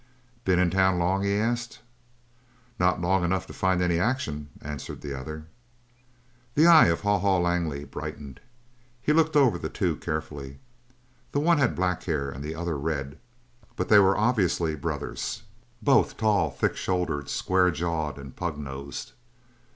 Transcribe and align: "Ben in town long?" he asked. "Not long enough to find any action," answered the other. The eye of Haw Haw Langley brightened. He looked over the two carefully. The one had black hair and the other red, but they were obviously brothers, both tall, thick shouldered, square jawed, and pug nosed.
"Ben 0.45 0.57
in 0.57 0.71
town 0.71 0.97
long?" 0.97 1.21
he 1.23 1.35
asked. 1.35 1.81
"Not 2.79 2.99
long 2.99 3.23
enough 3.23 3.45
to 3.45 3.53
find 3.53 3.83
any 3.83 3.99
action," 3.99 4.49
answered 4.59 5.01
the 5.01 5.13
other. 5.13 5.45
The 6.55 6.65
eye 6.65 6.87
of 6.87 7.01
Haw 7.01 7.19
Haw 7.19 7.37
Langley 7.37 7.85
brightened. 7.85 8.39
He 8.99 9.13
looked 9.13 9.35
over 9.35 9.59
the 9.59 9.69
two 9.69 9.97
carefully. 9.97 10.57
The 11.33 11.39
one 11.39 11.59
had 11.59 11.75
black 11.75 12.01
hair 12.05 12.31
and 12.31 12.43
the 12.43 12.55
other 12.55 12.79
red, 12.79 13.19
but 13.75 13.89
they 13.89 13.99
were 13.99 14.17
obviously 14.17 14.73
brothers, 14.73 15.43
both 15.83 16.17
tall, 16.17 16.49
thick 16.49 16.75
shouldered, 16.75 17.29
square 17.29 17.69
jawed, 17.69 18.17
and 18.17 18.35
pug 18.35 18.57
nosed. 18.57 19.11